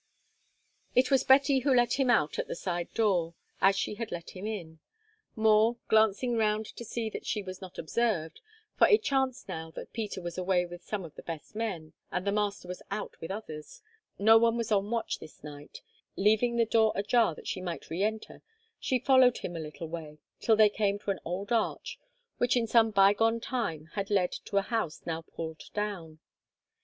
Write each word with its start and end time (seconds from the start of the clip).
It 0.95 1.11
was 1.11 1.23
Betty 1.23 1.59
who 1.59 1.75
let 1.75 1.99
him 1.99 2.09
out 2.09 2.39
at 2.39 2.47
the 2.47 2.55
side 2.55 2.91
door, 2.95 3.35
as 3.61 3.77
she 3.77 3.93
had 3.93 4.11
let 4.11 4.31
him 4.31 4.47
in. 4.47 4.79
More, 5.35 5.77
glancing 5.89 6.35
round 6.37 6.65
to 6.77 6.83
see 6.83 7.07
that 7.11 7.23
she 7.23 7.43
was 7.43 7.61
not 7.61 7.77
observed—for 7.77 8.87
it 8.87 9.03
chanced 9.03 9.47
now 9.47 9.69
that 9.75 9.93
Peter 9.93 10.19
was 10.19 10.39
away 10.39 10.65
with 10.65 10.81
some 10.83 11.05
of 11.05 11.13
the 11.13 11.21
best 11.21 11.55
men, 11.55 11.93
and 12.11 12.25
the 12.25 12.31
master 12.31 12.67
was 12.67 12.81
out 12.89 13.21
with 13.21 13.29
others, 13.29 13.83
no 14.17 14.39
one 14.39 14.57
was 14.57 14.71
on 14.71 14.89
watch 14.89 15.19
this 15.19 15.43
night—leaving 15.43 16.55
the 16.55 16.65
door 16.65 16.91
ajar 16.95 17.35
that 17.35 17.45
she 17.47 17.61
might 17.61 17.91
re 17.91 18.01
enter, 18.01 18.41
she 18.79 18.97
followed 18.97 19.37
him 19.37 19.55
a 19.55 19.59
little 19.59 19.87
way, 19.87 20.17
till 20.39 20.55
they 20.55 20.67
came 20.67 20.97
to 20.97 21.11
an 21.11 21.19
old 21.23 21.51
arch, 21.51 21.99
which 22.39 22.57
in 22.57 22.65
some 22.65 22.89
bygone 22.89 23.39
time 23.39 23.85
had 23.93 24.09
led 24.09 24.31
to 24.31 24.57
a 24.57 24.63
house 24.63 25.03
now 25.05 25.21
pulled 25.21 25.61
down. 25.75 26.17